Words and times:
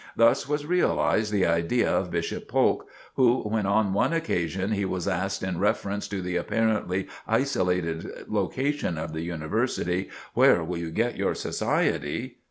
Thus 0.15 0.49
was 0.49 0.65
realized 0.65 1.31
the 1.31 1.45
idea 1.45 1.87
of 1.87 2.09
Bishop 2.09 2.47
Polk, 2.47 2.89
who, 3.17 3.43
when 3.43 3.67
on 3.67 3.93
one 3.93 4.13
occasion 4.13 4.71
he 4.71 4.83
was 4.83 5.07
asked 5.07 5.43
in 5.43 5.59
reference 5.59 6.07
to 6.07 6.23
the 6.23 6.37
apparently 6.37 7.07
isolated 7.27 8.07
location 8.27 8.97
of 8.97 9.13
the 9.13 9.21
University, 9.21 10.09
"Where 10.33 10.63
will 10.63 10.79
you 10.79 10.89
get 10.89 11.17
your 11.17 11.35
society?" 11.35 12.37